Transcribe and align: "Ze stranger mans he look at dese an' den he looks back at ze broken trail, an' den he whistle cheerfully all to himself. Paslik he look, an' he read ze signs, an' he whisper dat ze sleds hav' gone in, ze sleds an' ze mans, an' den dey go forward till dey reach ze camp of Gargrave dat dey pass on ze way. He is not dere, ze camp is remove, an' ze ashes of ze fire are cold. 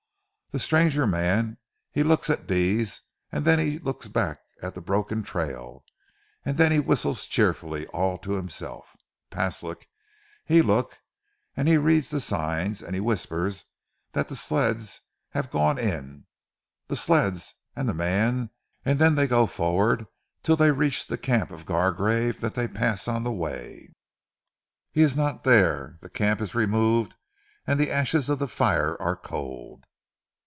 "Ze 0.53 0.57
stranger 0.57 1.07
mans 1.07 1.55
he 1.93 2.03
look 2.03 2.29
at 2.29 2.45
dese 2.45 2.99
an' 3.31 3.43
den 3.43 3.57
he 3.57 3.79
looks 3.79 4.09
back 4.09 4.39
at 4.61 4.75
ze 4.75 4.81
broken 4.81 5.23
trail, 5.23 5.85
an' 6.43 6.57
den 6.57 6.73
he 6.73 6.79
whistle 6.81 7.15
cheerfully 7.15 7.87
all 7.87 8.17
to 8.17 8.31
himself. 8.31 8.97
Paslik 9.29 9.87
he 10.45 10.61
look, 10.61 10.97
an' 11.55 11.67
he 11.67 11.77
read 11.77 12.01
ze 12.03 12.19
signs, 12.19 12.81
an' 12.83 12.93
he 12.93 12.99
whisper 12.99 13.49
dat 14.11 14.27
ze 14.27 14.35
sleds 14.35 14.99
hav' 15.29 15.49
gone 15.51 15.77
in, 15.79 16.25
ze 16.89 16.97
sleds 16.97 17.53
an' 17.73 17.87
ze 17.87 17.93
mans, 17.93 18.49
an' 18.83 18.97
den 18.97 19.15
dey 19.15 19.27
go 19.27 19.45
forward 19.45 20.05
till 20.43 20.57
dey 20.57 20.69
reach 20.69 21.07
ze 21.07 21.15
camp 21.15 21.51
of 21.51 21.65
Gargrave 21.65 22.41
dat 22.41 22.55
dey 22.55 22.67
pass 22.67 23.07
on 23.07 23.23
ze 23.23 23.29
way. 23.31 23.93
He 24.91 25.01
is 25.01 25.15
not 25.15 25.45
dere, 25.45 25.97
ze 26.03 26.09
camp 26.09 26.41
is 26.41 26.53
remove, 26.53 27.15
an' 27.65 27.77
ze 27.77 27.89
ashes 27.89 28.27
of 28.27 28.39
ze 28.39 28.47
fire 28.47 28.97
are 29.01 29.15
cold. 29.15 29.85